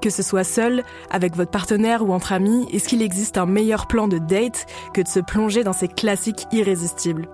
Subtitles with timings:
[0.00, 3.86] Que ce soit seul, avec votre partenaire ou entre amis, est-ce qu'il existe un meilleur
[3.86, 7.28] plan de date que de se plonger dans ces classiques irrésistibles?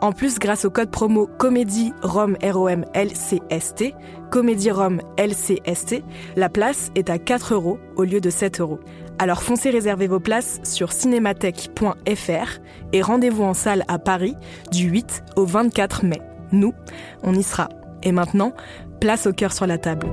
[0.00, 3.94] En plus, grâce au code promo Comédie Rome ROM LCST,
[4.30, 6.02] Comédie Rome LCST,
[6.36, 8.78] la place est à 4 euros au lieu de 7 euros.
[9.18, 12.60] Alors foncez réserver vos places sur cinémathèque.fr
[12.92, 14.36] et rendez-vous en salle à Paris
[14.70, 16.20] du 8 au 24 mai.
[16.52, 16.74] Nous,
[17.22, 17.68] on y sera.
[18.02, 18.52] Et maintenant,
[19.00, 20.06] place au cœur sur la table.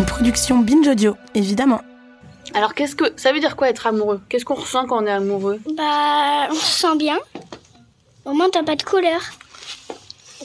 [0.00, 1.82] Une production Binge Audio, évidemment.
[2.54, 4.18] Alors, qu'est-ce que ça veut dire quoi être amoureux?
[4.30, 5.60] Qu'est-ce qu'on ressent quand on est amoureux?
[5.76, 7.18] Bah, on se sent bien.
[8.24, 9.20] Au moins, t'as pas de couleur.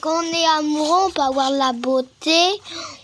[0.02, 2.38] Quand on est amoureux, on peut avoir de la beauté,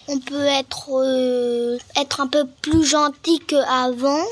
[0.10, 4.26] on peut être, euh, être un peu plus gentil qu'avant.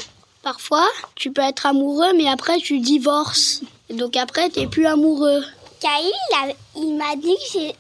[0.44, 3.62] Parfois, tu peux être amoureux, mais après, tu divorces.
[3.88, 5.42] Et donc après, t'es plus amoureux.
[5.80, 7.38] Kyle, il, m'a dit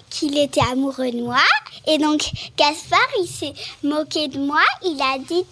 [0.10, 1.44] qu'il était amoureux de moi.
[1.86, 2.22] Et donc,
[2.58, 4.62] Gaspard, il s'est moqué de moi.
[4.84, 5.46] Il a dit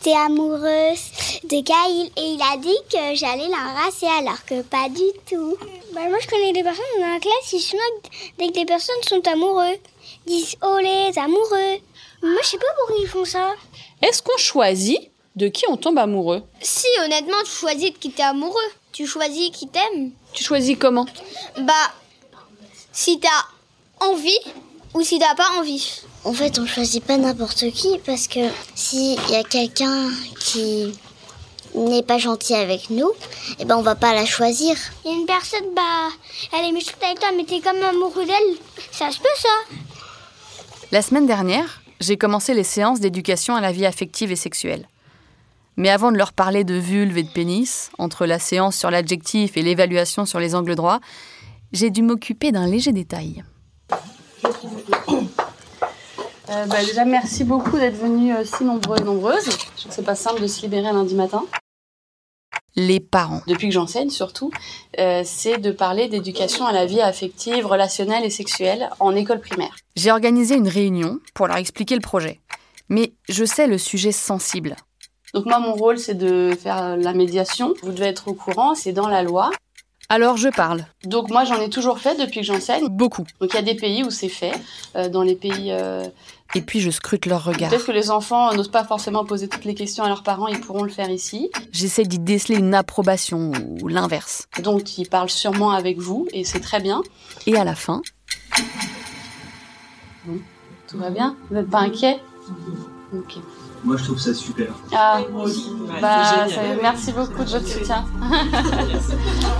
[0.00, 1.10] t'es amoureuse
[1.44, 2.10] de Kyle.
[2.16, 5.56] Et il a dit que j'allais l'embrasser, alors que pas du tout.
[5.92, 8.66] Bah, moi, je connais des personnes dans la classe qui se moquent dès que les
[8.66, 9.76] personnes sont amoureux.
[10.26, 11.80] Ils disent oh les amoureux.
[12.22, 13.52] Moi, je sais pas pourquoi ils font ça.
[14.00, 16.42] Est-ce qu'on choisit de qui on tombe amoureux?
[16.62, 18.70] Si, honnêtement, tu choisis de qui t'es amoureux.
[18.94, 20.12] Tu choisis qui t'aime.
[20.32, 21.04] Tu choisis comment?
[21.58, 21.72] Bah,
[22.92, 24.38] si t'as envie
[24.94, 26.02] ou si t'as pas envie.
[26.22, 28.38] En fait, on choisit pas n'importe qui parce que
[28.76, 30.96] s'il y a quelqu'un qui
[31.74, 33.10] n'est pas gentil avec nous,
[33.58, 34.76] eh ben on va pas la choisir.
[35.04, 36.10] Il y a une personne, bah,
[36.52, 38.56] elle est méchante avec toi, mais t'es comme amoureux d'elle.
[38.92, 39.76] Ça se peut, ça.
[40.92, 44.86] La semaine dernière, j'ai commencé les séances d'éducation à la vie affective et sexuelle.
[45.76, 49.56] Mais avant de leur parler de vulve et de pénis, entre la séance sur l'adjectif
[49.56, 51.00] et l'évaluation sur les angles droits,
[51.72, 53.44] j'ai dû m'occuper d'un léger détail.
[56.50, 59.44] Euh, bah, Déjà, merci beaucoup d'être venus euh, si nombreux et nombreuses.
[59.44, 61.44] Je sais que c'est pas simple de se libérer un lundi matin.
[62.76, 63.40] Les parents.
[63.46, 64.50] Depuis que j'enseigne, surtout,
[64.98, 69.74] euh, c'est de parler d'éducation à la vie affective, relationnelle et sexuelle en école primaire.
[69.96, 72.40] J'ai organisé une réunion pour leur expliquer le projet.
[72.88, 74.76] Mais je sais le sujet sensible.
[75.34, 77.74] Donc moi, mon rôle, c'est de faire la médiation.
[77.82, 79.50] Vous devez être au courant, c'est dans la loi.
[80.08, 80.84] Alors je parle.
[81.04, 82.88] Donc moi, j'en ai toujours fait depuis que j'enseigne.
[82.88, 83.24] Beaucoup.
[83.40, 84.52] Donc il y a des pays où c'est fait.
[84.96, 85.70] Euh, dans les pays...
[85.72, 86.04] euh,
[86.54, 87.70] Et puis je scrute leur regard.
[87.70, 90.60] Peut-être que les enfants n'osent pas forcément poser toutes les questions à leurs parents, ils
[90.60, 91.50] pourront le faire ici.
[91.72, 93.50] J'essaie d'y déceler une approbation
[93.80, 94.46] ou l'inverse.
[94.62, 97.02] Donc ils parlent sûrement avec vous et c'est très bien.
[97.46, 98.02] Et à la fin,
[100.86, 101.34] Tout va bien?
[101.48, 102.20] Vous n'êtes pas inquiet?
[103.12, 103.38] Ok.
[103.84, 104.68] Moi, je trouve ça super.
[104.92, 105.20] Ah,
[106.00, 108.04] bah, ça- merci beaucoup de votre soutien.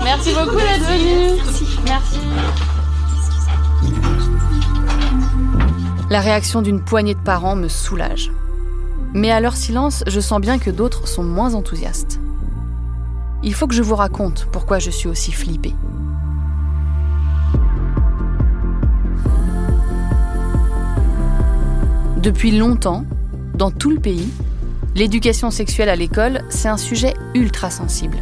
[0.03, 1.41] merci beaucoup d'être venu.
[1.85, 2.19] Merci.
[6.11, 8.31] la réaction d'une poignée de parents me soulage.
[9.15, 12.21] Mais à leur silence, je sens bien que d'autres sont moins enthousiastes.
[13.43, 15.75] Il faut que je vous raconte pourquoi je suis aussi flippée.
[22.17, 23.05] Depuis longtemps,
[23.55, 24.29] dans tout le pays,
[24.95, 28.19] l'éducation sexuelle à l'école, c'est un sujet ultra sensible.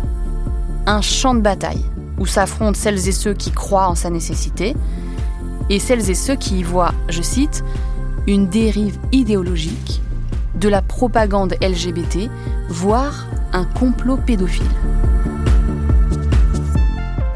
[0.87, 1.85] Un champ de bataille
[2.19, 4.75] où s'affrontent celles et ceux qui croient en sa nécessité
[5.71, 7.65] et celles et ceux qui y voient, je cite,
[8.27, 10.03] une dérive idéologique,
[10.55, 12.31] de la propagande LGBT,
[12.69, 14.67] voire un complot pédophile.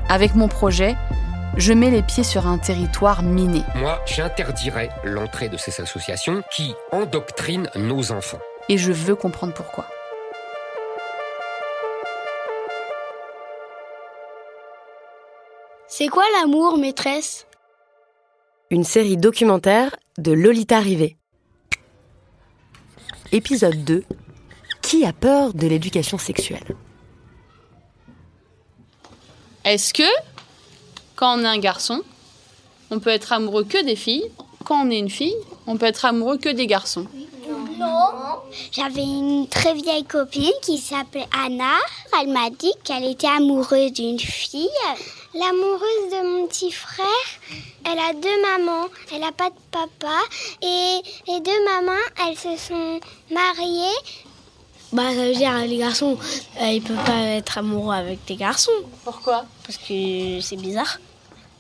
[0.09, 0.97] Avec mon projet,
[1.57, 3.63] je mets les pieds sur un territoire miné.
[3.77, 8.41] Moi, j'interdirais l'entrée de ces associations qui endoctrinent nos enfants.
[8.69, 9.87] Et je veux comprendre pourquoi.
[15.89, 17.47] C'est quoi l'amour, maîtresse?
[18.71, 21.17] Une série documentaire de Lolita Rivet.
[23.33, 24.05] Épisode 2.
[24.83, 26.77] Qui a peur de l'éducation sexuelle?
[29.65, 30.03] Est-ce que,
[31.17, 32.03] quand on est un garçon,
[32.91, 34.31] on peut être amoureux que des filles
[34.65, 35.35] Quand on est une fille,
[35.67, 37.07] on peut être amoureux que des garçons.
[38.73, 41.77] J'avais une très vieille copine qui s'appelait Anna.
[42.21, 44.69] Elle m'a dit qu'elle était amoureuse d'une fille.
[45.35, 47.07] L'amoureuse de mon petit frère,
[47.85, 48.89] elle a deux mamans.
[49.13, 50.19] Elle n'a pas de papa.
[50.63, 51.93] Et les deux mamans,
[52.27, 53.99] elles se sont mariées.
[54.97, 56.17] Bah, ça veut dire les garçons,
[56.59, 58.71] euh, ils peuvent pas être amoureux avec des garçons.
[59.05, 59.45] Pourquoi?
[59.67, 60.99] Parce que c'est bizarre.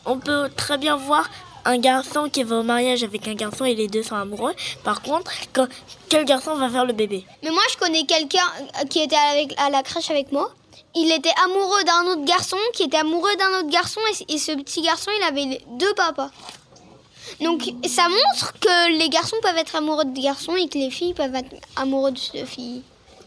[0.06, 1.28] On peut très bien voir
[1.66, 4.54] un garçon qui va au mariage avec un garçon et les deux sont amoureux.
[4.84, 5.68] Par contre, quand,
[6.08, 7.26] quel garçon va faire le bébé?
[7.42, 8.48] Mais moi, je connais quelqu'un
[8.88, 10.50] qui était avec, à la crèche avec moi.
[10.94, 14.52] Il était amoureux d'un autre garçon, qui était amoureux d'un autre garçon, et, et ce
[14.52, 16.30] petit garçon, il avait deux papas.
[17.42, 21.12] Donc, ça montre que les garçons peuvent être amoureux de garçons et que les filles
[21.12, 22.82] peuvent être amoureuses de filles.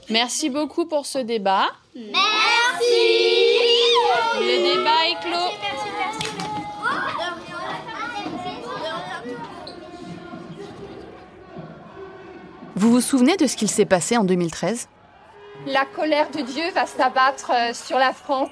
[0.09, 1.67] Merci beaucoup pour ce débat.
[1.95, 2.15] Merci
[4.39, 5.49] Le débat est clos.
[12.75, 14.87] Vous vous souvenez de ce qu'il s'est passé en 2013
[15.67, 18.49] La colère de Dieu va s'abattre euh, sur la France.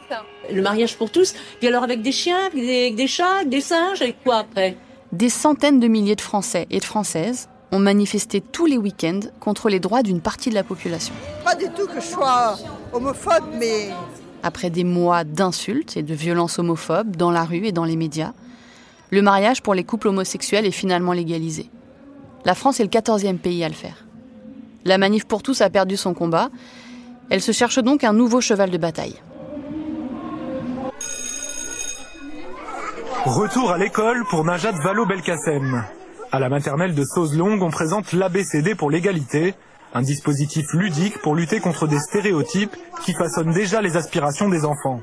[0.51, 3.49] Le mariage pour tous, puis alors avec des chiens, avec des, avec des chats, avec
[3.49, 4.77] des singes, avec quoi après?
[5.11, 9.69] Des centaines de milliers de Français et de Françaises ont manifesté tous les week-ends contre
[9.69, 11.13] les droits d'une partie de la population.
[11.43, 12.57] Pas du tout que je sois
[12.93, 13.89] homophobe, mais...
[14.43, 18.33] Après des mois d'insultes et de violences homophobes dans la rue et dans les médias,
[19.09, 21.69] le mariage pour les couples homosexuels est finalement légalisé.
[22.45, 24.05] La France est le 14e pays à le faire.
[24.85, 26.49] La manif pour tous a perdu son combat.
[27.29, 29.15] Elle se cherche donc un nouveau cheval de bataille.
[33.25, 35.83] Retour à l'école pour Najat Vallaud-Belkacem.
[36.29, 39.55] À la maternelle de Sauzelongue, on présente l'ABCD pour l'égalité,
[39.93, 42.75] un dispositif ludique pour lutter contre des stéréotypes
[43.05, 44.99] qui façonnent déjà les aspirations des enfants.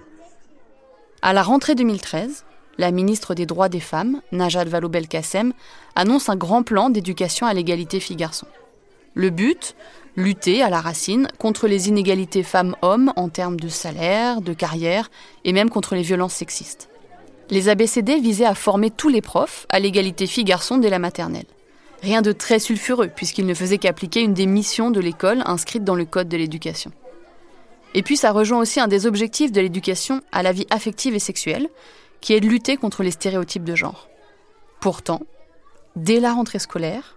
[1.23, 2.45] À la rentrée 2013,
[2.77, 5.55] la ministre des Droits des Femmes, Najat Vallaud-Belkacem,
[5.95, 8.49] annonce un grand plan d'éducation à l'égalité filles-garçons.
[9.15, 9.75] Le but
[10.17, 15.11] Lutter à la racine contre les inégalités femmes-hommes en termes de salaire, de carrière
[15.45, 16.89] et même contre les violences sexistes.
[17.51, 21.47] Les ABCD visaient à former tous les profs à l'égalité filles-garçons dès la maternelle.
[22.03, 25.95] Rien de très sulfureux, puisqu'ils ne faisaient qu'appliquer une des missions de l'école inscrite dans
[25.95, 26.93] le Code de l'éducation.
[27.95, 31.21] Et puis ça rejoint aussi un des objectifs de l'éducation à la vie affective et
[31.21, 31.69] sexuelle,
[32.21, 34.09] qui est de lutter contre les stéréotypes de genre.
[34.81, 35.21] Pourtant,
[35.97, 37.17] dès la rentrée scolaire,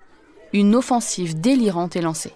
[0.53, 2.33] une offensive délirante est lancée.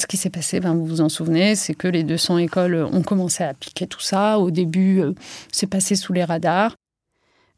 [0.00, 3.02] Ce qui s'est passé, ben, vous vous en souvenez, c'est que les 200 écoles ont
[3.02, 4.38] commencé à appliquer tout ça.
[4.38, 5.12] Au début, euh,
[5.52, 6.74] c'est passé sous les radars.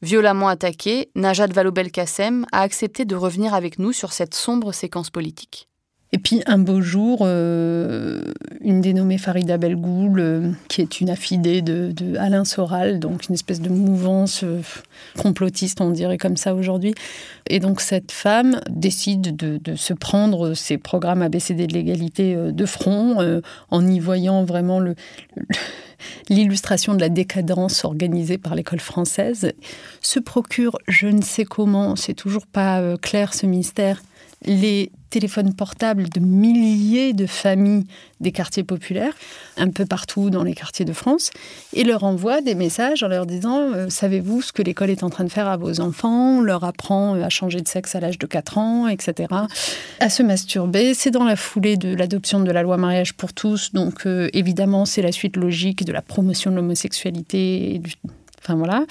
[0.02, 5.69] Violemment attaquée, Najat Vallaud-Belkacem a accepté de revenir avec nous sur cette sombre séquence politique.
[6.12, 8.20] Et puis un beau jour, euh,
[8.60, 13.60] une dénommée Farida Belgoul, euh, qui est une affidée de, Alain Soral, donc une espèce
[13.60, 14.60] de mouvance euh,
[15.18, 16.94] complotiste, on dirait comme ça aujourd'hui.
[17.48, 23.40] Et donc cette femme décide de, se prendre ces programmes ABCD de l'égalité de front,
[23.70, 24.80] en y voyant vraiment
[26.28, 29.52] l'illustration de la décadence organisée par l'école française,
[30.00, 34.02] se procure, je ne sais comment, c'est toujours pas clair ce mystère,
[34.44, 37.84] les téléphones portables de milliers de familles
[38.20, 39.12] des quartiers populaires,
[39.56, 41.30] un peu partout dans les quartiers de France,
[41.72, 45.10] et leur envoie des messages en leur disant euh, Savez-vous ce que l'école est en
[45.10, 46.38] train de faire à vos enfants?
[46.38, 49.28] On leur apprend à changer de sexe à l'âge de 4 ans, etc.
[49.98, 50.94] À se masturber.
[50.94, 54.84] C'est dans la foulée de l'adoption de la loi mariage pour tous, donc euh, évidemment,
[54.84, 57.92] c'est la suite logique de la promotion de l'homosexualité et du.
[58.42, 58.86] Enfin voilà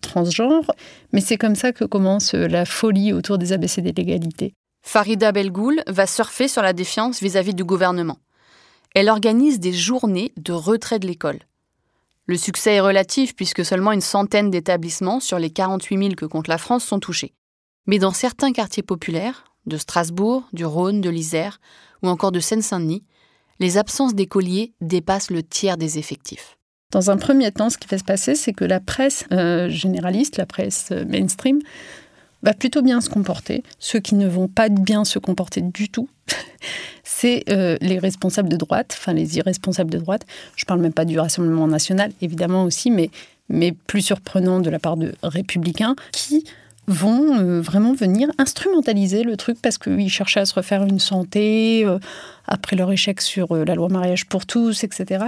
[0.00, 0.72] transgenre,
[1.12, 4.54] mais c'est comme ça que commence la folie autour des ABCD de l'égalité.
[4.88, 8.16] Farida Belgoul va surfer sur la défiance vis-à-vis -vis du gouvernement.
[8.94, 11.40] Elle organise des journées de retrait de l'école.
[12.24, 16.48] Le succès est relatif puisque seulement une centaine d'établissements sur les 48 000 que compte
[16.48, 17.34] la France sont touchés.
[17.86, 21.60] Mais dans certains quartiers populaires, de Strasbourg, du Rhône, de l'Isère
[22.02, 23.04] ou encore de Seine-Saint-Denis,
[23.60, 26.56] les absences d'écoliers dépassent le tiers des effectifs.
[26.92, 30.38] Dans un premier temps, ce qui va se passer, c'est que la presse euh, généraliste,
[30.38, 31.58] la presse euh, mainstream,
[32.42, 33.62] va plutôt bien se comporter.
[33.78, 36.08] Ceux qui ne vont pas bien se comporter du tout,
[37.04, 40.24] c'est euh, les responsables de droite, enfin les irresponsables de droite.
[40.56, 43.10] Je ne parle même pas du Rassemblement national, évidemment aussi, mais,
[43.48, 46.44] mais plus surprenant de la part de républicains qui
[46.86, 51.84] vont euh, vraiment venir instrumentaliser le truc parce qu'ils cherchaient à se refaire une santé
[51.84, 51.98] euh,
[52.46, 55.26] après leur échec sur la loi mariage pour tous, etc.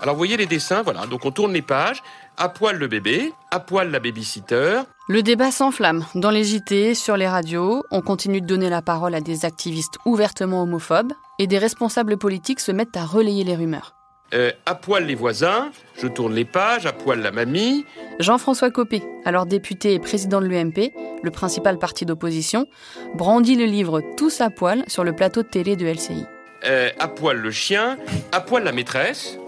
[0.00, 1.06] Alors vous voyez les dessins, voilà.
[1.06, 2.02] Donc on tourne les pages.
[2.36, 4.80] À poil le bébé, à poil la babysitter.
[5.08, 6.04] Le débat s'enflamme.
[6.14, 9.98] Dans les JT, sur les radios, on continue de donner la parole à des activistes
[10.04, 13.94] ouvertement homophobes et des responsables politiques se mettent à relayer les rumeurs.
[14.34, 17.86] Euh, à poil les voisins, je tourne les pages, à poil la mamie.
[18.20, 22.66] Jean-François Copé, alors député et président de l'UMP, le principal parti d'opposition,
[23.14, 26.26] brandit le livre Tous à poil sur le plateau de télé de LCI.
[26.66, 27.96] Euh, à poil le chien,
[28.32, 29.38] à poil la maîtresse.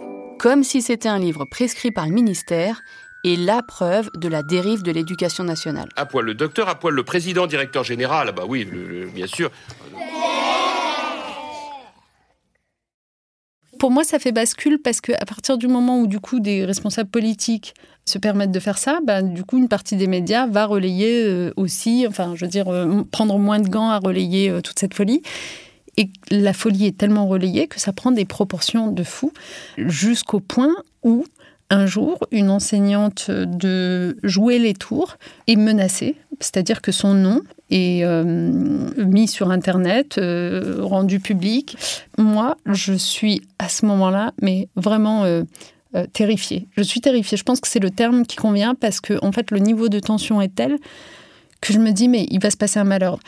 [0.41, 2.81] Comme si c'était un livre prescrit par le ministère
[3.25, 5.91] et la preuve de la dérive de l'éducation nationale.
[5.97, 8.67] À poil le docteur, à poil le président, directeur général, ah bah oui,
[9.15, 9.51] bien sûr.
[13.79, 17.11] Pour moi, ça fait bascule parce qu'à partir du moment où du coup des responsables
[17.11, 17.75] politiques
[18.07, 21.53] se permettent de faire ça, bah, du coup une partie des médias va relayer euh,
[21.59, 24.95] aussi, enfin je veux dire, euh, prendre moins de gants à relayer euh, toute cette
[24.95, 25.21] folie.
[25.97, 29.33] Et la folie est tellement relayée que ça prend des proportions de fou,
[29.77, 31.25] jusqu'au point où
[31.71, 35.17] un jour, une enseignante de jouer les tours
[35.47, 41.77] est menacée, c'est-à-dire que son nom est euh, mis sur Internet, euh, rendu public.
[42.19, 45.45] Moi, je suis à ce moment-là, mais vraiment euh,
[46.13, 46.67] terrifiée.
[46.77, 47.39] Je suis terrifiée.
[47.39, 50.01] Je pense que c'est le terme qui convient parce que, en fait, le niveau de
[50.01, 50.77] tension est tel
[51.61, 53.21] que je me dis, mais il va se passer un malheur.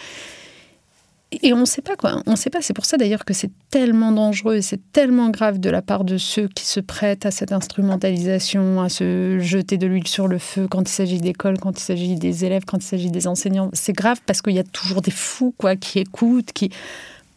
[1.41, 2.23] Et on ne sait pas quoi.
[2.27, 2.61] On ne sait pas.
[2.61, 6.05] C'est pour ça d'ailleurs que c'est tellement dangereux et c'est tellement grave de la part
[6.05, 10.39] de ceux qui se prêtent à cette instrumentalisation, à se jeter de l'huile sur le
[10.39, 13.71] feu quand il s'agit d'école, quand il s'agit des élèves, quand il s'agit des enseignants.
[13.73, 16.71] C'est grave parce qu'il y a toujours des fous quoi qui écoutent, qui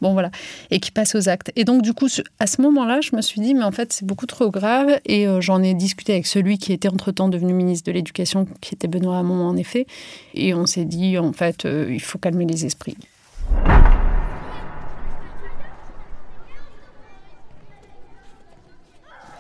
[0.02, 0.30] bon voilà,
[0.72, 1.52] et qui passent aux actes.
[1.56, 2.08] Et donc du coup,
[2.40, 5.00] à ce moment-là, je me suis dit mais en fait c'est beaucoup trop grave.
[5.06, 8.76] Et euh, j'en ai discuté avec celui qui était entre-temps devenu ministre de l'Éducation, qui
[8.76, 9.88] était Benoît Hamon en effet.
[10.34, 12.98] Et on s'est dit en fait euh, il faut calmer les esprits.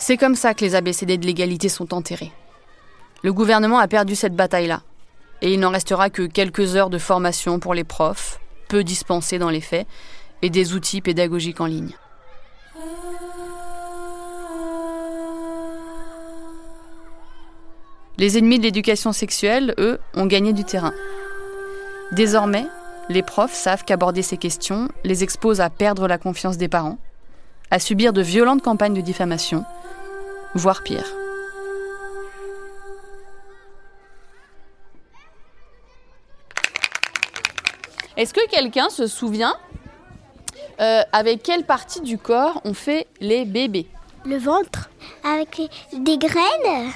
[0.07, 2.31] C'est comme ça que les ABCD de l'égalité sont enterrés.
[3.23, 4.83] Le gouvernement a perdu cette bataille-là.
[5.41, 9.49] Et il n'en restera que quelques heures de formation pour les profs, peu dispensés dans
[9.49, 9.87] les faits,
[10.43, 11.95] et des outils pédagogiques en ligne.
[18.19, 20.93] Les ennemis de l'éducation sexuelle, eux, ont gagné du terrain.
[22.11, 22.67] Désormais,
[23.09, 26.99] les profs savent qu'aborder ces questions les expose à perdre la confiance des parents,
[27.71, 29.65] à subir de violentes campagnes de diffamation,
[30.55, 31.05] voire pire.
[38.17, 39.55] Est-ce que quelqu'un se souvient
[40.79, 43.87] euh, avec quelle partie du corps on fait les bébés?
[44.25, 44.89] Le ventre.
[45.23, 45.61] Avec
[45.93, 46.91] des graines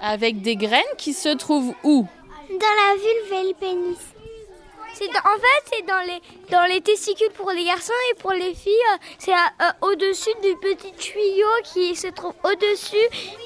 [0.00, 2.06] Avec des graines qui se trouvent où?
[2.48, 4.19] Dans la vulve et le pénis
[5.08, 8.72] en fait, c'est dans les, dans les testicules pour les garçons et pour les filles,
[8.92, 12.96] euh, c'est euh, au-dessus du petit tuyau qui se trouve au-dessus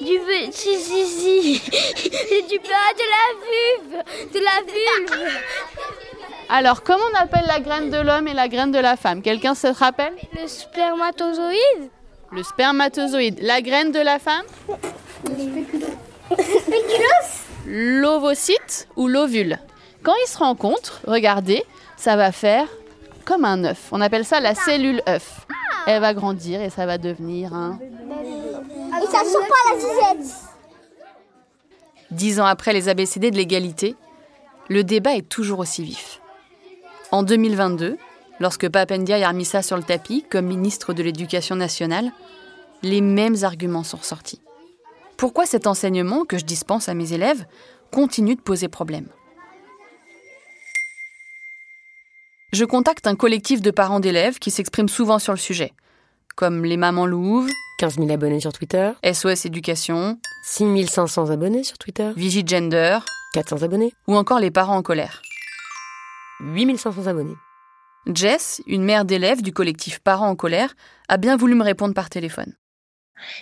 [0.01, 1.61] du petit zizi,
[2.49, 5.33] du de la vulve, de la vulve.
[6.49, 9.55] Alors, comment on appelle la graine de l'homme et la graine de la femme Quelqu'un
[9.55, 10.13] se rappelle?
[10.39, 11.89] Le spermatozoïde.
[12.31, 13.39] Le spermatozoïde.
[13.41, 14.45] La graine de la femme?
[17.65, 19.57] L'ovocyte ou l'ovule?
[20.05, 21.63] Quand ils se rencontrent, regardez,
[21.97, 22.67] ça va faire
[23.25, 23.89] comme un œuf.
[23.91, 25.47] On appelle ça la cellule œuf.
[25.87, 27.79] Elle va grandir et ça va devenir un.
[27.81, 30.35] Et ça sort pas la zizette.
[32.11, 33.95] Dix ans après les ABCD de l'égalité,
[34.69, 36.21] le débat est toujours aussi vif.
[37.11, 37.97] En 2022,
[38.39, 42.11] lorsque Papendia a remis ça sur le tapis comme ministre de l'Éducation nationale,
[42.83, 44.41] les mêmes arguments sont ressortis.
[45.17, 47.45] Pourquoi cet enseignement que je dispense à mes élèves
[47.91, 49.07] continue de poser problème?
[52.55, 55.73] Je contacte un collectif de parents d'élèves qui s'expriment souvent sur le sujet,
[56.35, 61.77] comme les Mamans Louves, 15 000 abonnés sur Twitter, SOS Éducation, 6 500 abonnés sur
[61.77, 62.99] Twitter, Vigigender,
[63.33, 65.21] 400 abonnés, ou encore les parents en colère.
[66.39, 67.35] 8 500 abonnés.
[68.07, 70.75] Jess, une mère d'élèves du collectif Parents en colère,
[71.09, 72.53] a bien voulu me répondre par téléphone.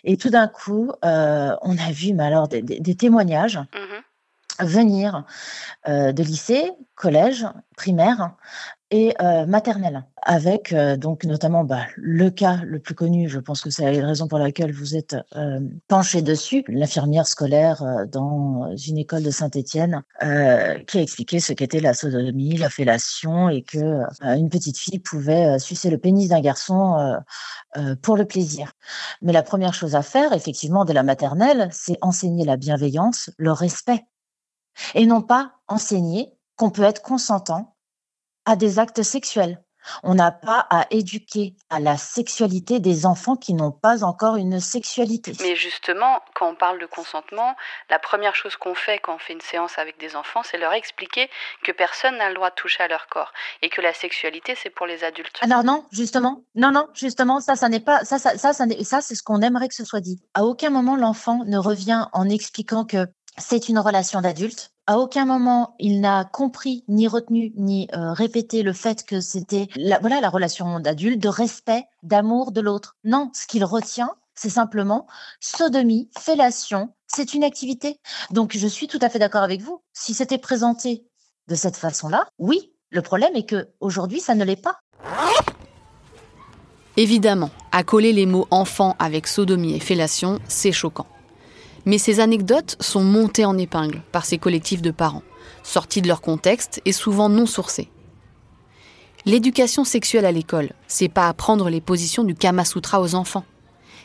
[0.03, 3.57] Et tout d'un coup, euh, on a vu mais alors, des, témoignages.
[3.57, 4.01] Mhm
[4.59, 5.25] venir
[5.87, 8.35] euh, de lycée, collège, primaire
[8.93, 13.59] et euh, maternelle, avec euh, donc notamment bah, le cas le plus connu, je pense
[13.59, 15.15] que c'est la raison pour laquelle vous êtes
[15.87, 21.95] penché dessus, l'infirmière scolaire dans une école de Saint-Étienne, qui a expliqué ce qu'était la
[21.95, 27.17] sodomie, la fellation, et que une petite fille pouvait sucer le pénis d'un garçon
[28.03, 28.73] pour le plaisir.
[29.23, 33.51] Mais la première chose à faire, effectivement, dès la maternelle, c'est enseigner la bienveillance, le
[33.51, 34.05] respect
[34.93, 37.72] et non pas enseigner qu'on peut être consentant
[38.45, 39.59] à des actes sexuels.
[40.03, 44.59] On n'a pas à éduquer à la sexualité des enfants qui n'ont pas encore une
[44.59, 45.33] sexualité.
[45.41, 47.55] Mais justement, quand on parle de consentement,
[47.89, 50.73] la première chose qu'on fait quand on fait une séance avec des enfants, c'est leur
[50.73, 51.29] expliquer
[51.63, 53.31] que personne n'a le droit de toucher à leur corps
[53.61, 55.37] et que la sexualité, c'est pour les adultes.
[55.41, 59.01] Alors non, justement, non, non, justement, ça, ça n'est pas, ça, ça, ça, ça, ça
[59.01, 60.21] c'est ce qu'on aimerait que ce soit dit.
[60.33, 64.71] À aucun moment l'enfant ne revient en expliquant que c'est une relation d'adulte.
[64.85, 69.67] À aucun moment il n'a compris, ni retenu, ni euh, répété le fait que c'était
[69.75, 72.97] la, voilà la relation d'adulte, de respect, d'amour de l'autre.
[73.03, 75.07] Non, ce qu'il retient, c'est simplement
[75.39, 77.99] sodomie, fellation, c'est une activité.
[78.31, 79.81] Donc je suis tout à fait d'accord avec vous.
[79.93, 81.05] Si c'était présenté
[81.47, 82.71] de cette façon-là, oui.
[82.89, 84.77] Le problème est que aujourd'hui, ça ne l'est pas.
[86.95, 91.07] Évidemment, à coller les mots enfant avec sodomie et fellation, c'est choquant.
[91.85, 95.23] Mais ces anecdotes sont montées en épingle par ces collectifs de parents,
[95.63, 97.89] sortis de leur contexte et souvent non sourcés.
[99.25, 103.45] L'éducation sexuelle à l'école, c'est pas apprendre les positions du Kama Sutra aux enfants.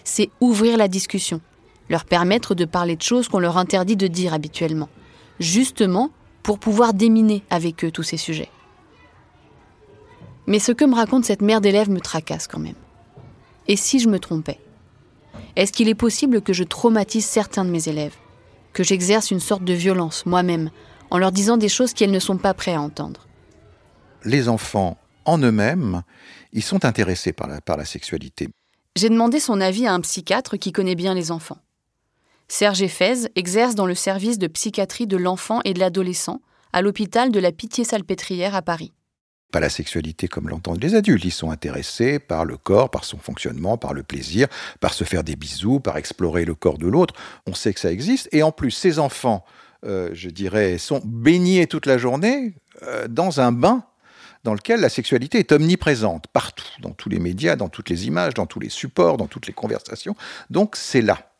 [0.05, 1.41] C'est ouvrir la discussion,
[1.89, 4.89] leur permettre de parler de choses qu'on leur interdit de dire habituellement,
[5.41, 6.11] justement
[6.43, 8.49] pour pouvoir déminer avec eux tous ces sujets.
[10.47, 12.75] Mais ce que me raconte cette mère d'élève me tracasse quand même.
[13.67, 14.59] Et si je me trompais?
[15.59, 18.15] Est-ce qu'il est possible que je traumatise certains de mes élèves
[18.73, 20.71] Que j'exerce une sorte de violence moi-même
[21.11, 23.27] en leur disant des choses qu'elles ne sont pas prêts à entendre?
[24.25, 26.05] Les enfants, en eux-mêmes,
[26.53, 28.49] ils sont intéressés par la, par la sexualité.
[28.95, 31.59] J'ai demandé son avis à un psychiatre qui connaît bien les enfants.
[32.47, 36.41] Serge Effez exerce dans le service de psychiatrie de l'enfant et de l'adolescent
[36.73, 38.93] à l'hôpital de la Pitié-Salpêtrière à Paris
[39.51, 41.25] pas la sexualité comme l'entendent les adultes.
[41.25, 44.49] Ils sont intéressés par le corps, par son fonctionnement, par le plaisir,
[44.81, 47.15] par se faire des bisous, par explorer le corps de l'autre.
[47.47, 48.29] On sait que ça existe.
[48.33, 49.45] Et en plus, ces enfants,
[49.87, 53.85] euh, je dirais, sont baignés toute la journée euh, dans un bain
[54.45, 58.35] dans lequel la sexualité est omniprésente, partout, dans tous les médias, dans toutes les images,
[58.35, 60.15] dans tous les supports, dans toutes les conversations.
[60.49, 61.33] Donc c'est là.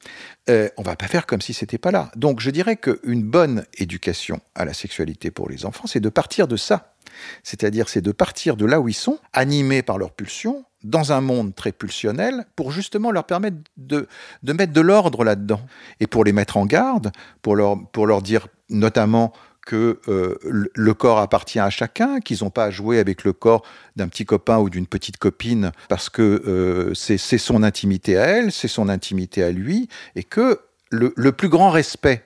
[0.49, 2.11] Euh, on va pas faire comme si c'était pas là.
[2.17, 6.49] Donc je dirais qu'une bonne éducation à la sexualité pour les enfants, c'est de partir
[6.49, 6.95] de ça.
[7.43, 11.21] C'est-à-dire, c'est de partir de là où ils sont, animés par leurs pulsions, dans un
[11.21, 14.07] monde très pulsionnel, pour justement leur permettre de,
[14.43, 15.61] de mettre de l'ordre là-dedans.
[16.01, 17.11] Et pour les mettre en garde,
[17.43, 19.33] pour leur, pour leur dire notamment
[19.69, 23.63] que euh, le corps appartient à chacun, qu'ils n'ont pas à jouer avec le corps
[23.97, 28.51] d'un petit copain ou d'une petite copine parce que euh, c'est son intimité à elle,
[28.51, 32.25] c'est son intimité à lui, et que le, le plus grand respect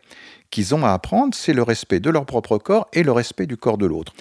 [0.52, 3.56] qu'ils ont à apprendre, c'est le respect de leur propre corps et le respect du
[3.56, 4.12] corps de l'autre.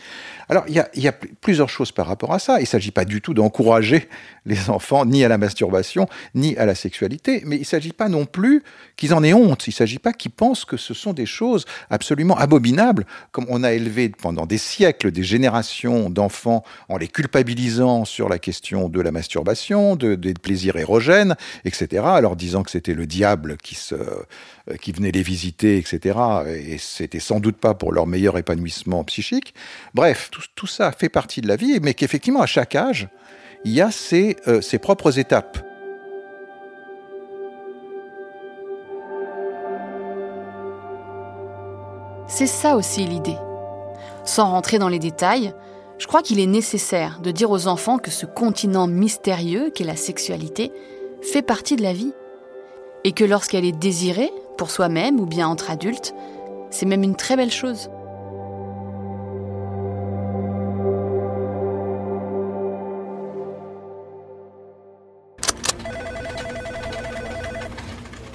[0.50, 2.58] Alors, il y, a, plusieurs choses par rapport à ça.
[2.58, 4.10] Il ne s'agit pas du tout d'encourager
[4.46, 8.10] les enfants ni à la masturbation, ni à la sexualité, mais il ne s'agit pas
[8.10, 8.64] non plus
[8.98, 9.68] qu'ils en aient honte.
[9.68, 13.64] Il ne s'agit pas qu'ils pensent que ce sont des choses absolument abominables, comme on
[13.64, 19.00] a élevé pendant des siècles des générations d'enfants en les culpabilisant sur la question de
[19.00, 23.96] la masturbation, de, des plaisirs érogènes, etc., alors disant que c'était le diable qui, se,
[24.82, 29.54] qui venait les visiter, etc., et c'était sans doute pas pour leur meilleur épanouissement psychique.
[29.94, 33.10] Bref, tout ça fait partie de la vie, mais qu'effectivement, à chaque âge,
[33.64, 35.60] il y a ses, euh, ses propres étapes.
[42.28, 43.38] C'est ça aussi l'idée.
[44.24, 45.54] Sans rentrer dans les détails,
[45.98, 49.96] je crois qu'il est nécessaire de dire aux enfants que ce continent mystérieux qu'est la
[49.98, 50.72] sexualité
[51.22, 52.14] fait partie de la vie.
[53.04, 56.14] Et que lorsqu'elle est désirée, pour soi-même ou bien entre adultes,
[56.70, 57.90] c'est même une très belle chose.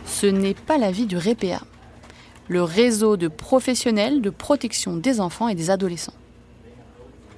[0.05, 1.61] ce n'est pas l'avis du REPEA,
[2.49, 6.15] le réseau de professionnels de protection des enfants et des adolescents.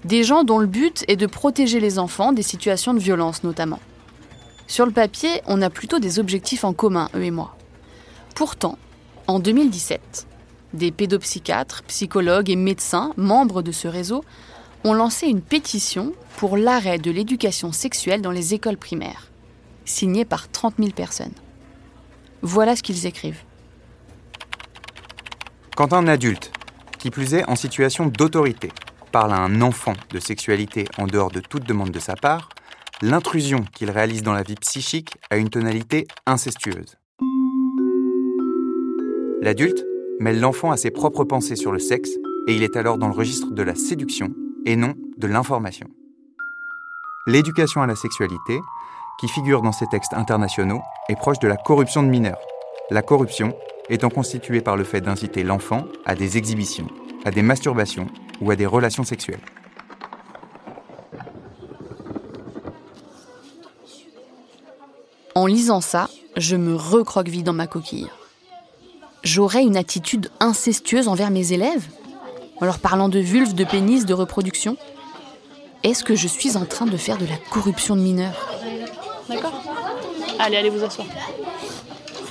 [0.05, 3.81] Des gens dont le but est de protéger les enfants des situations de violence notamment.
[4.66, 7.58] Sur le papier, on a plutôt des objectifs en commun, eux et moi.
[8.38, 8.79] Pourtant,
[9.27, 10.29] en 2017,
[10.72, 14.24] des pédopsychiatres, psychologues et médecins, membres de ce réseau,
[14.85, 19.33] ont lancé une pétition pour l'arrêt de l'éducation sexuelle dans les écoles primaires,
[19.85, 21.33] signée par 30 000 personnes.
[22.40, 23.42] Voilà ce qu'ils écrivent.
[25.74, 26.53] Quand un adulte,
[27.01, 28.70] qui plus est en situation d'autorité,
[29.11, 32.51] parle à un enfant de sexualité en dehors de toute demande de sa part,
[33.03, 36.97] l'intrusion qu'il réalise dans la vie psychique a une tonalité incestueuse.
[39.40, 39.87] L'adulte
[40.18, 42.11] mêle l'enfant à ses propres pensées sur le sexe
[42.48, 44.35] et il est alors dans le registre de la séduction
[44.66, 45.87] et non de l'information.
[47.29, 48.59] L'éducation à la sexualité,
[49.20, 52.40] qui figure dans ces textes internationaux, est proche de la corruption de mineurs.
[52.90, 53.55] La corruption
[53.88, 56.88] étant constituée par le fait d'inciter l'enfant à des exhibitions,
[57.24, 58.09] à des masturbations
[58.40, 59.40] ou à des relations sexuelles.
[65.37, 68.11] En lisant ça, je me recroqueville dans ma coquille.
[69.22, 71.87] J'aurais une attitude incestueuse envers mes élèves
[72.61, 74.76] En leur parlant de vulve, de pénis, de reproduction
[75.83, 78.48] Est-ce que je suis en train de faire de la corruption de mineurs?
[79.28, 79.61] D'accord
[80.38, 81.07] Allez, allez vous asseoir.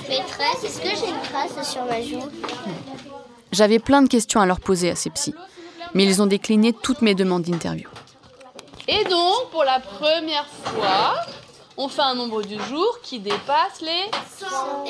[0.08, 2.26] Maîtresse, est-ce que j'ai une trace sur ma joue?
[3.52, 5.34] J'avais plein de questions à leur poser à ces psys,
[5.92, 7.88] mais ils ont décliné toutes mes demandes d'interview.
[8.88, 11.16] Et donc, pour la première fois,
[11.76, 14.10] on fait un nombre du jour qui dépasse les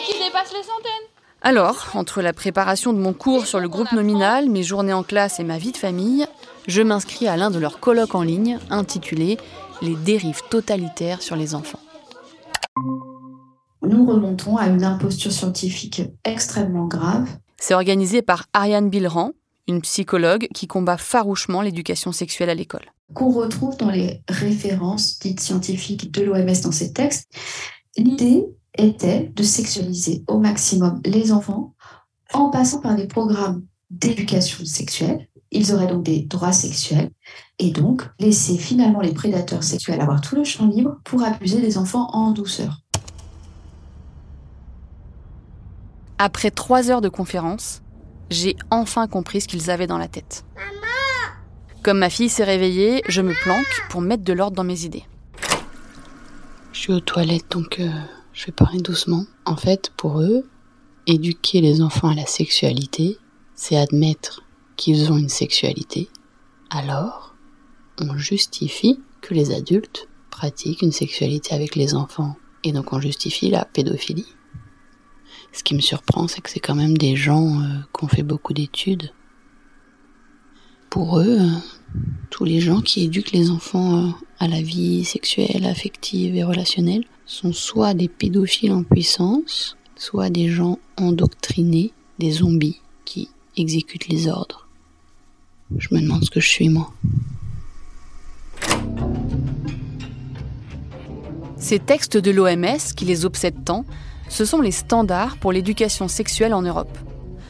[0.07, 1.09] qui dépasse les centaines.
[1.41, 5.39] Alors, entre la préparation de mon cours sur le groupe nominal, mes journées en classe
[5.39, 6.27] et ma vie de famille,
[6.67, 9.39] je m'inscris à l'un de leurs colloques en ligne intitulé
[9.81, 11.79] Les dérives totalitaires sur les enfants.
[13.83, 17.29] Nous remontons à une imposture scientifique extrêmement grave.
[17.57, 19.33] C'est organisé par Ariane Bilran,
[19.69, 22.93] une psychologue qui combat farouchement l'éducation sexuelle à l'école.
[23.15, 27.29] Qu'on retrouve dans les références dites scientifiques de l'OMS dans ces textes.
[27.97, 28.45] L'idée
[28.77, 31.75] était de sexualiser au maximum les enfants
[32.33, 35.29] en passant par des programmes d'éducation sexuelle.
[35.51, 37.11] Ils auraient donc des droits sexuels
[37.59, 41.79] et donc laisser finalement les prédateurs sexuels avoir tout le champ libre pour abuser des
[41.79, 42.81] enfants en douceur.
[46.19, 47.81] Après trois heures de conférence,
[48.29, 50.45] j'ai enfin compris ce qu'ils avaient dans la tête.
[51.83, 55.05] Comme ma fille s'est réveillée, je me planque pour mettre de l'ordre dans mes idées.
[56.73, 57.89] Je suis aux toilettes donc euh,
[58.39, 59.27] je vais parler doucement.
[59.47, 60.45] En fait, pour eux,
[61.09, 63.19] éduquer les enfants à la sexualité,
[63.57, 64.45] c'est admettre
[64.77, 66.09] qu'ils ont une sexualité.
[66.71, 67.35] Alors,
[68.01, 72.37] on justifie que les adultes pratiquent une sexualité avec les enfants.
[72.63, 74.33] Et donc on justifie la pédophilie.
[75.53, 78.23] Ce qui me surprend, c'est que c'est quand même des gens euh, qui ont fait
[78.23, 79.13] beaucoup d'études.
[80.91, 81.41] Pour eux,
[82.31, 87.05] tous les gens qui éduquent les enfants euh, à la vie sexuelle, affective et relationnelle
[87.29, 94.27] sont soit des pédophiles en puissance, soit des gens endoctrinés, des zombies qui exécutent les
[94.27, 94.67] ordres.
[95.77, 96.91] Je me demande ce que je suis moi.
[101.59, 103.85] Ces textes de l'OMS qui les obsèdent tant
[104.31, 106.97] ce sont les standards pour l'éducation sexuelle en Europe.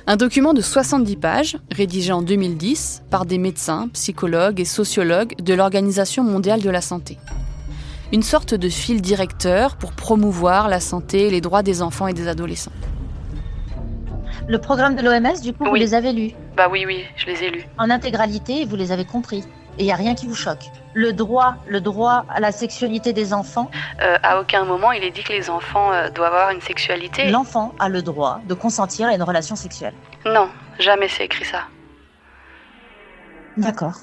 [0.06, 5.54] Un document de 70 pages, rédigé en 2010 par des médecins, psychologues et sociologues de
[5.54, 7.18] l'Organisation mondiale de la santé.
[8.10, 12.14] Une sorte de fil directeur pour promouvoir la santé et les droits des enfants et
[12.14, 12.72] des adolescents.
[14.48, 16.32] Le programme de l'OMS, du coup, vous les avez lus?
[16.56, 17.66] Bah oui, oui, je les ai lus.
[17.76, 19.44] En intégralité, vous les avez compris.
[19.76, 20.64] Et il n'y a rien qui vous choque.
[20.94, 23.70] Le droit, le droit à la sexualité des enfants.
[24.00, 27.28] Euh, à aucun moment il est dit que les enfants euh, doivent avoir une sexualité.
[27.28, 29.94] L'enfant a le droit de consentir à une relation sexuelle.
[30.24, 30.48] Non,
[30.80, 31.64] jamais c'est écrit ça.
[33.58, 33.94] D'accord.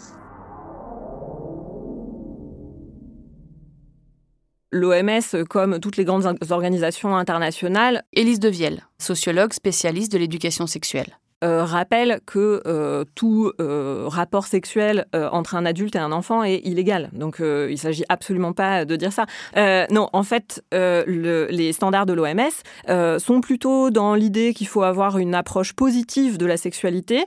[4.71, 11.17] L'OMS, comme toutes les grandes organisations internationales, Élise Devielle, sociologue spécialiste de l'éducation sexuelle.
[11.43, 16.59] Euh, rappelle que euh, tout euh, rapport sexuel entre un adulte et un enfant est
[16.63, 17.09] illégal.
[17.13, 19.25] Donc il ne s'agit absolument pas de dire ça.
[19.91, 25.17] non, en fait, le, les standards de l'OMS sont plutôt dans l'idée qu'il faut avoir
[25.17, 27.25] une approche positive de la sexualité,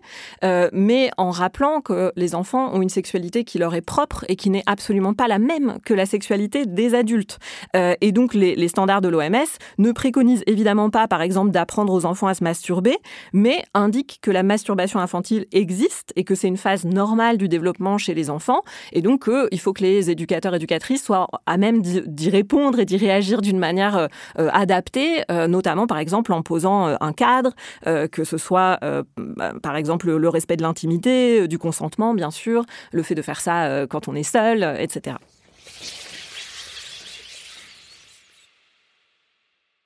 [0.73, 4.51] mais en rappelant que les enfants ont une sexualité qui leur est propre et qui
[4.51, 7.39] n'est absolument pas la même que la sexualité des adultes.
[7.75, 12.05] et donc les, les standards de l'OMS ne préconisent évidemment pas, par exemple, d'apprendre aux
[12.05, 12.97] enfants à se masturber,
[13.33, 17.99] mais indiquent que la masturbation infantile existe et que c'est une phase normale du développement
[17.99, 18.63] chez les enfants.
[18.93, 22.85] Et donc, euh, il faut que les éducateurs éducatrices soient à même d'y répondre et
[22.85, 24.07] d'y réagir d'une manière euh,
[24.39, 28.79] euh, adaptée, notamment par exemple en posant un cadre, que ce soit
[29.17, 33.41] bah, par exemple le respect de l'intimité, du consentement, bien sûr, le fait de faire
[33.41, 35.17] ça quand on est seul, etc.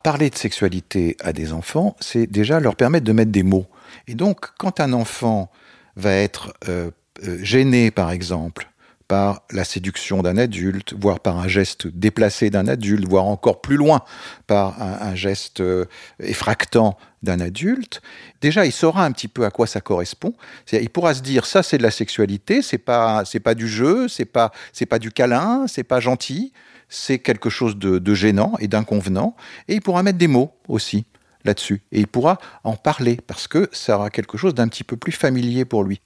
[0.03, 3.67] Parler de sexualité à des enfants, c'est déjà leur permettre de mettre des mots.
[4.09, 5.51] Et donc, quand un enfant
[5.97, 6.91] va être euh,
[7.25, 8.69] euh, gêné, par exemple,
[9.07, 13.77] par la séduction d'un adulte, voire par un geste déplacé d'un adulte, voire encore plus
[13.77, 14.03] loin,
[14.47, 15.85] par un, geste euh,
[16.19, 18.01] effractant d'un adulte,
[18.41, 20.35] déjà il saura un petit peu à quoi ça correspond.
[20.73, 24.09] Il pourra se dire ça c'est de la sexualité, c'est pas c'est pas du jeu,
[24.09, 26.53] c'est pas c'est pas du câlin, c'est pas gentil,
[26.93, 29.35] c'est quelque chose de, de gênant et d'inconvenant,
[29.67, 31.07] et il pourra mettre des mots aussi
[31.43, 31.83] là-dessus.
[31.91, 35.13] Et il pourra en parler parce que ça aura quelque chose d'un petit peu plus
[35.13, 36.03] familier pour lui.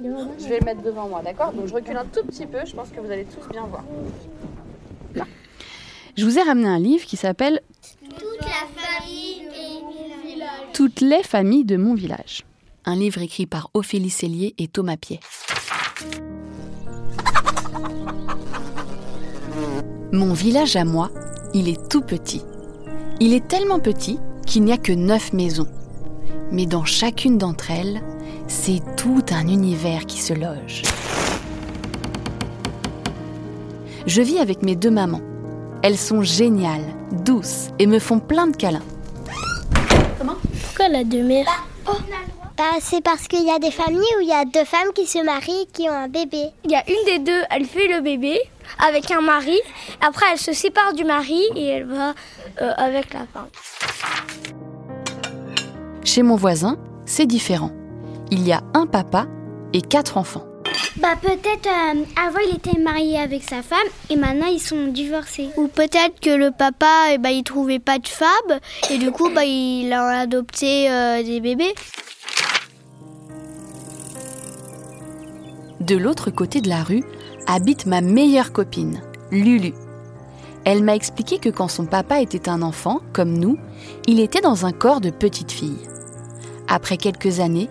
[0.00, 1.52] Je vais le mettre devant moi, d'accord?
[1.52, 3.84] Donc je recule un tout petit peu, je pense que vous allez tous bien voir.
[6.16, 7.60] Je vous ai ramené un livre qui s'appelle
[10.72, 12.47] Toutes les familles de mon village.
[12.90, 15.20] Un livre écrit par Ophélie Cellier et Thomas Piet.
[20.10, 21.10] Mon village à moi,
[21.52, 22.40] il est tout petit.
[23.20, 25.68] Il est tellement petit qu'il n'y a que neuf maisons.
[26.50, 28.00] Mais dans chacune d'entre elles,
[28.46, 30.80] c'est tout un univers qui se loge.
[34.06, 35.20] Je vis avec mes deux mamans.
[35.82, 36.94] Elles sont géniales,
[37.26, 38.80] douces et me font plein de câlins.
[40.16, 40.36] Comment?
[40.64, 41.44] Pourquoi elle a deux mères?
[42.58, 45.06] Bah, c'est parce qu'il y a des familles où il y a deux femmes qui
[45.06, 46.50] se marient et qui ont un bébé.
[46.64, 48.40] Il y a une des deux, elle fait le bébé
[48.84, 49.58] avec un mari.
[50.04, 52.14] Après, elle se sépare du mari et elle va
[52.60, 53.46] euh, avec la femme.
[56.02, 57.70] Chez mon voisin, c'est différent.
[58.32, 59.26] Il y a un papa
[59.72, 60.44] et quatre enfants.
[60.96, 63.78] Bah peut-être euh, avant il était marié avec sa femme
[64.10, 65.50] et maintenant ils sont divorcés.
[65.56, 68.58] Ou peut-être que le papa eh bah, il trouvait pas de femme
[68.90, 71.72] et du coup bah, il a adopté euh, des bébés.
[75.80, 77.04] De l'autre côté de la rue
[77.46, 79.72] habite ma meilleure copine, Lulu.
[80.64, 83.58] Elle m'a expliqué que quand son papa était un enfant, comme nous,
[84.06, 85.86] il était dans un corps de petite fille.
[86.66, 87.70] Après quelques années,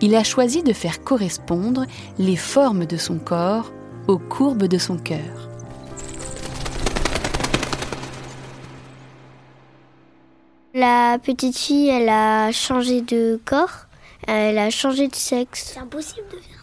[0.00, 1.84] il a choisi de faire correspondre
[2.18, 3.72] les formes de son corps
[4.06, 5.48] aux courbes de son cœur.
[10.74, 13.86] La petite fille, elle a changé de corps,
[14.28, 15.72] elle a changé de sexe.
[15.74, 16.57] C'est impossible de faire ça.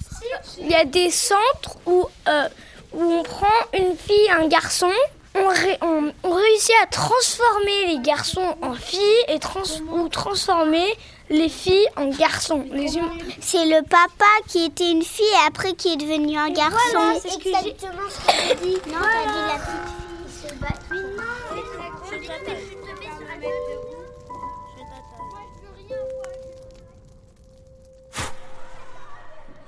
[0.59, 2.49] Il y a des centres où, euh,
[2.93, 4.91] où on prend une fille, un garçon,
[5.35, 5.49] on,
[5.81, 10.87] on, on, réussit à transformer les garçons en filles et trans ou transformer
[11.29, 12.63] les filles en garçons.
[12.71, 13.09] Les hum
[13.41, 16.77] c'est le papa qui était une fille et après qui est devenu un garçon.
[16.93, 18.77] Voilà, c'est exactement ce que tu dit.
[18.87, 19.85] Non, t'as dit la petite
[20.31, 21.04] fille se bat.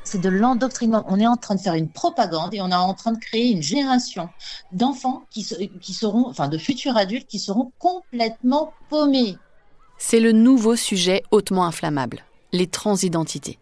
[0.07, 1.03] C'est de l'endoctrinement.
[1.07, 3.51] On est en train de faire une propagande et on est en train de créer
[3.51, 4.29] une génération
[4.71, 9.37] d'enfants qui, seront, enfin de futurs adultes qui seront complètement paumés.
[9.97, 13.59] C'est le nouveau sujet hautement inflammable, les transidentités.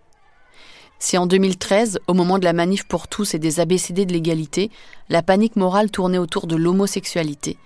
[1.00, 4.72] Si en 2013, au moment de la manif pour tous et des ABCD de l'égalité,
[5.10, 7.58] la panique morale tournait autour de l'homosexualité,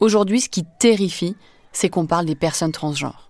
[0.00, 1.36] aujourd'hui ce qui terrifie,
[1.72, 3.23] c'est qu'on parle des personnes transgenres.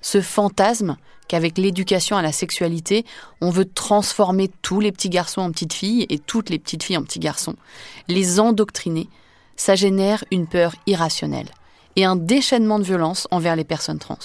[0.00, 0.96] Ce fantasme
[1.28, 3.04] qu'avec l'éducation à la sexualité,
[3.40, 6.96] on veut transformer tous les petits garçons en petites filles et toutes les petites filles
[6.96, 7.54] en petits garçons,
[8.08, 9.08] les endoctriner,
[9.56, 11.50] ça génère une peur irrationnelle
[11.96, 14.18] et un déchaînement de violence envers les personnes trans.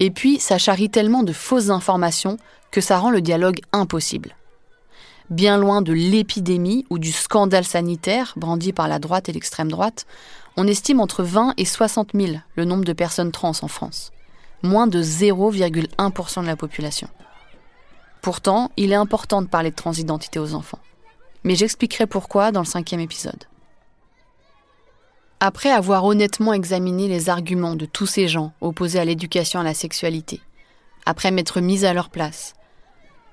[0.00, 2.38] Et puis, ça charrie tellement de fausses informations
[2.70, 4.34] que ça rend le dialogue impossible.
[5.30, 10.06] Bien loin de l'épidémie ou du scandale sanitaire brandi par la droite et l'extrême droite,
[10.56, 14.12] on estime entre 20 et 60 000 le nombre de personnes trans en France,
[14.64, 17.08] moins de 0,1% de la population.
[18.20, 20.78] Pourtant, il est important de parler de transidentité aux enfants.
[21.44, 23.44] Mais j'expliquerai pourquoi dans le cinquième épisode.
[25.40, 29.74] Après avoir honnêtement examiné les arguments de tous ces gens opposés à l'éducation à la
[29.74, 30.40] sexualité,
[31.04, 32.54] après m'être mise à leur place,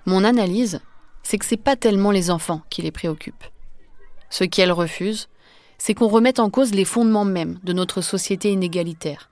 [0.06, 0.82] mon analyse,
[1.24, 3.46] c'est que c'est pas tellement les enfants qui les préoccupent.
[4.30, 5.30] Ce qu'elles refusent,
[5.78, 9.31] c'est qu'on remette en cause les fondements mêmes de notre société inégalitaire,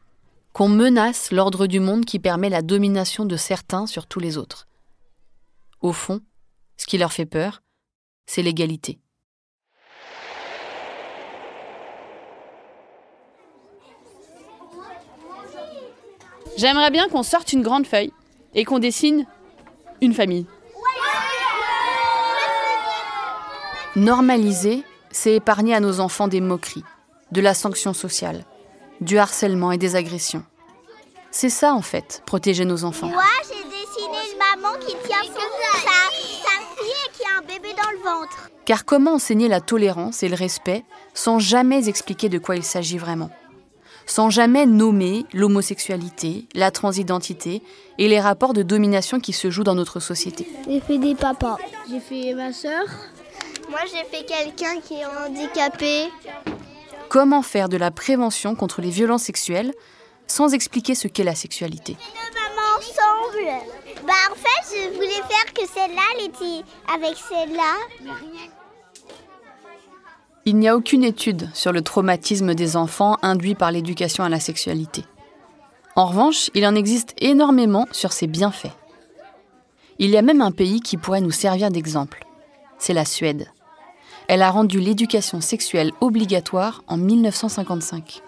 [0.54, 4.68] qu'on menace l'ordre du monde qui permet la domination de certains sur tous les autres.
[5.82, 6.22] Au fond,
[6.78, 7.62] ce qui leur fait peur,
[8.26, 9.00] c'est l'égalité.
[16.58, 18.12] J'aimerais bien qu'on sorte une grande feuille
[18.54, 19.26] et qu'on dessine
[20.02, 20.46] une famille.
[23.96, 26.84] Normaliser, c'est épargner à nos enfants des moqueries,
[27.32, 28.46] de la sanction sociale,
[29.02, 30.44] du harcèlement et des agressions.
[31.32, 33.08] C'est ça, en fait, protéger nos enfants.
[33.08, 35.34] Moi, j'ai dessiné une maman qui tient son,
[35.74, 38.50] sa, sa fille et qui a un bébé dans le ventre.
[38.66, 40.84] Car comment enseigner la tolérance et le respect
[41.14, 43.30] sans jamais expliquer de quoi il s'agit vraiment?
[44.06, 47.62] Sans jamais nommer l'homosexualité, la transidentité
[48.00, 50.48] et les rapports de domination qui se jouent dans notre société.
[50.68, 51.58] J'ai fait des papas.
[51.90, 52.86] J'ai fait ma sœur.
[53.70, 56.08] Moi, j'ai fait quelqu'un qui est handicapé.
[57.10, 59.74] Comment faire de la prévention contre les violences sexuelles
[60.28, 61.98] sans expliquer ce qu'est la sexualité
[62.80, 63.50] ensemble.
[64.06, 68.14] Bah en fait, je voulais faire que celle-là, elle était avec celle-là.
[70.46, 74.40] Il n'y a aucune étude sur le traumatisme des enfants induit par l'éducation à la
[74.40, 75.04] sexualité.
[75.96, 78.72] En revanche, il en existe énormément sur ses bienfaits.
[80.00, 82.26] Il y a même un pays qui pourrait nous servir d'exemple.
[82.78, 83.52] C'est la Suède.
[84.32, 88.22] Elle a rendu l'éducation sexuelle obligatoire en 1955.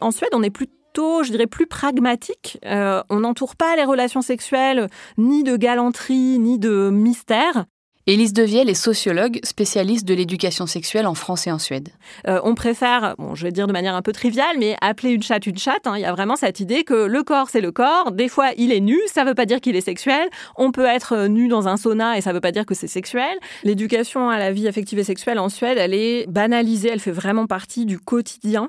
[0.00, 2.58] En Suède, on est plutôt, je dirais, plus pragmatique.
[2.66, 4.88] Euh, on n'entoure pas les relations sexuelles
[5.18, 7.66] ni de galanterie, ni de mystère.
[8.06, 11.88] Élise Devielle est sociologue, spécialiste de l'éducation sexuelle en France et en Suède.
[12.28, 15.22] Euh, on préfère, bon, je vais dire de manière un peu triviale, mais appeler une
[15.22, 15.86] chatte une chatte.
[15.86, 15.94] hein.
[15.96, 18.12] Il y a vraiment cette idée que le corps, c'est le corps.
[18.12, 20.28] Des fois, il est nu, ça ne veut pas dire qu'il est sexuel.
[20.56, 22.74] On peut être euh, nu dans un sauna et ça ne veut pas dire que
[22.74, 23.38] c'est sexuel.
[23.62, 27.46] L'éducation à la vie affective et sexuelle en Suède, elle est banalisée, elle fait vraiment
[27.46, 28.68] partie du quotidien.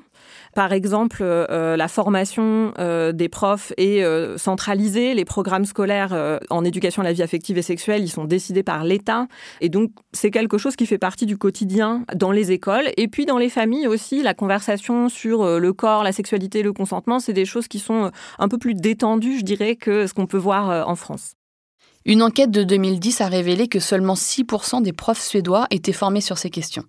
[0.56, 5.12] Par exemple, euh, la formation euh, des profs est euh, centralisée.
[5.12, 8.62] Les programmes scolaires euh, en éducation à la vie affective et sexuelle, ils sont décidés
[8.62, 9.26] par l'État.
[9.60, 12.88] Et donc, c'est quelque chose qui fait partie du quotidien dans les écoles.
[12.96, 16.72] Et puis, dans les familles aussi, la conversation sur euh, le corps, la sexualité, le
[16.72, 20.14] consentement, c'est des choses qui sont euh, un peu plus détendues, je dirais, que ce
[20.14, 21.34] qu'on peut voir euh, en France.
[22.06, 26.38] Une enquête de 2010 a révélé que seulement 6% des profs suédois étaient formés sur
[26.38, 26.84] ces questions.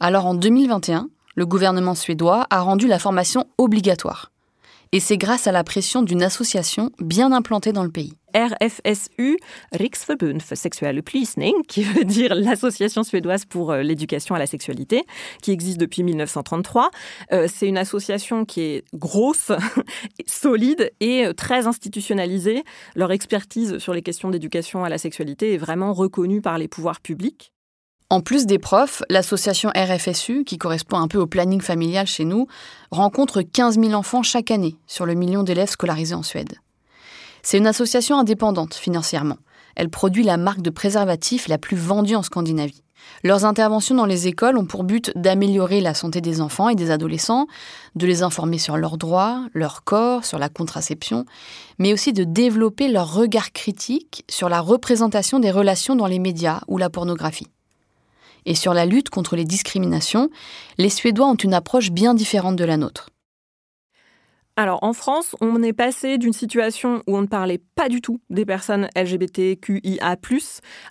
[0.00, 1.08] Alors en 2021,
[1.40, 4.30] le gouvernement suédois a rendu la formation obligatoire.
[4.92, 8.12] Et c'est grâce à la pression d'une association bien implantée dans le pays.
[8.34, 9.38] RFSU,
[9.72, 15.04] Riksförbund för sexuell upplysning, qui veut dire l'Association suédoise pour euh, l'éducation à la sexualité,
[15.40, 16.90] qui existe depuis 1933.
[17.32, 19.50] Euh, c'est une association qui est grosse,
[20.26, 22.64] solide et euh, très institutionnalisée.
[22.94, 27.00] Leur expertise sur les questions d'éducation à la sexualité est vraiment reconnue par les pouvoirs
[27.00, 27.54] publics.
[28.12, 32.48] En plus des profs, l'association RFSU, qui correspond un peu au planning familial chez nous,
[32.90, 36.54] rencontre 15 000 enfants chaque année sur le million d'élèves scolarisés en Suède.
[37.44, 39.38] C'est une association indépendante financièrement.
[39.76, 42.82] Elle produit la marque de préservatifs la plus vendue en Scandinavie.
[43.22, 46.90] Leurs interventions dans les écoles ont pour but d'améliorer la santé des enfants et des
[46.90, 47.46] adolescents,
[47.94, 51.26] de les informer sur leurs droits, leur corps, sur la contraception,
[51.78, 56.60] mais aussi de développer leur regard critique sur la représentation des relations dans les médias
[56.66, 57.46] ou la pornographie.
[58.46, 60.30] Et sur la lutte contre les discriminations,
[60.78, 63.10] les Suédois ont une approche bien différente de la nôtre.
[64.56, 68.20] Alors en France, on est passé d'une situation où on ne parlait pas du tout
[68.28, 70.16] des personnes LGBTQIA+,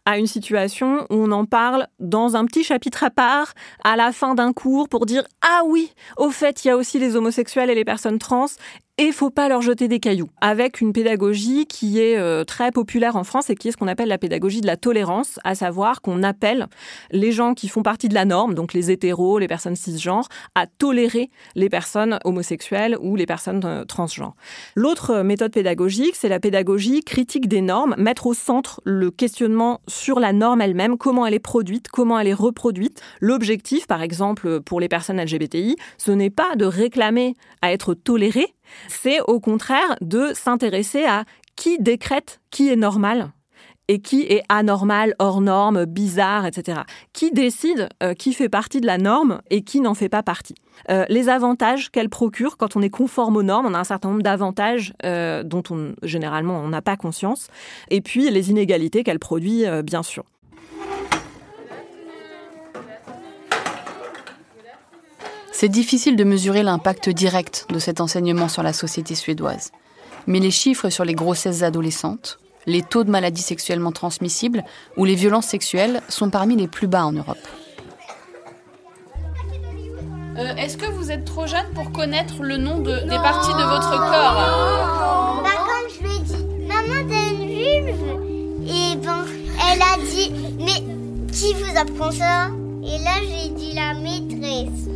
[0.06, 4.12] à une situation où on en parle dans un petit chapitre à part, à la
[4.12, 7.70] fin d'un cours, pour dire «Ah oui, au fait, il y a aussi les homosexuels
[7.70, 8.48] et les personnes trans,
[9.00, 10.28] et faut pas leur jeter des cailloux.
[10.42, 13.88] Avec une pédagogie qui est euh, très populaire en France et qui est ce qu'on
[13.88, 16.68] appelle la pédagogie de la tolérance, à savoir qu'on appelle
[17.12, 20.68] les gens qui font partie de la norme, donc les hétéros, les personnes cisgenres, à
[20.68, 24.36] tolérer les personnes homosexuelles ou les personnes euh, transgenres.
[24.76, 30.20] L'autre méthode pédagogique, c'est la pédagogie critique des normes, mettre au centre le questionnement sur
[30.20, 33.02] la norme elle-même, comment elle est produite, comment elle est reproduite.
[33.22, 38.54] L'objectif, par exemple, pour les personnes LGBTI, ce n'est pas de réclamer à être toléré,
[38.88, 43.32] c'est au contraire de s'intéresser à qui décrète qui est normal
[43.90, 46.82] et qui est anormal, hors norme, bizarre, etc.
[47.12, 50.54] Qui décide euh, qui fait partie de la norme et qui n'en fait pas partie.
[50.92, 54.10] Euh, les avantages qu'elle procure quand on est conforme aux normes, on a un certain
[54.10, 57.48] nombre d'avantages euh, dont on, généralement on n'a pas conscience,
[57.90, 60.24] et puis les inégalités qu'elle produit, bien sûr.
[65.62, 69.74] C'est difficile de mesurer l'impact direct de cet enseignement sur la société suédoise.
[70.26, 74.64] Mais les chiffres sur les grossesses adolescentes, les taux de maladies sexuellement transmissibles
[74.96, 77.46] ou les violences sexuelles sont parmi les plus bas en Europe.
[80.38, 83.68] Euh, Est-ce que vous êtes trop jeune pour connaître le nom de, des parties de
[83.68, 85.44] votre corps?
[85.44, 88.64] Bah comme je lui ai dit, maman t'as une vulve?
[88.66, 89.26] Et ben,
[89.70, 90.82] elle a dit, mais
[91.32, 92.50] qui vous apprend ça?
[92.84, 94.88] Et là j'ai dit la maîtresse.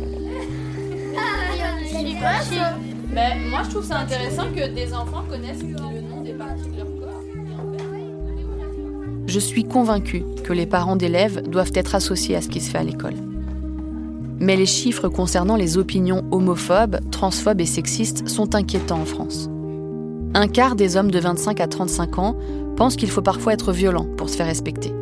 [1.90, 2.76] C'est quoi ça?
[3.12, 6.76] Mais moi je trouve ça intéressant que des enfants connaissent le nom des parties de
[6.76, 7.22] leur corps.
[9.26, 12.78] Je suis convaincue que les parents d'élèves doivent être associés à ce qui se fait
[12.78, 13.14] à l'école.
[14.40, 19.48] Mais les chiffres concernant les opinions homophobes, transphobes et sexistes sont inquiétants en France.
[20.34, 22.36] Un quart des hommes de 25 à 35 ans
[22.76, 24.92] pensent qu'il faut parfois être violent pour se faire respecter.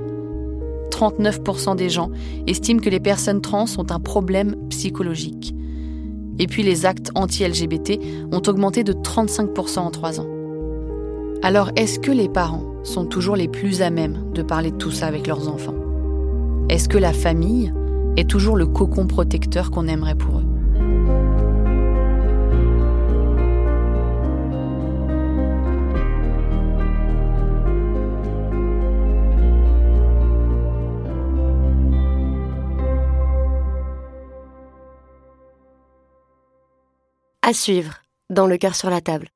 [0.93, 2.11] 39% des gens
[2.47, 5.55] estiment que les personnes trans ont un problème psychologique.
[6.39, 7.99] Et puis les actes anti-LGBT
[8.31, 10.27] ont augmenté de 35% en 3 ans.
[11.43, 14.91] Alors est-ce que les parents sont toujours les plus à même de parler de tout
[14.91, 15.75] ça avec leurs enfants?
[16.69, 17.73] Est-ce que la famille
[18.17, 20.52] est toujours le cocon protecteur qu'on aimerait pour eux?
[37.45, 39.27] À suivre dans Le cœur sur la table.